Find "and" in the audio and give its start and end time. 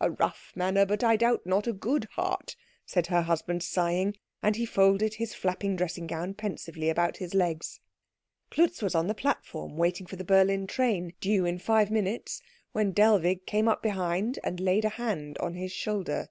4.40-4.54, 14.44-14.60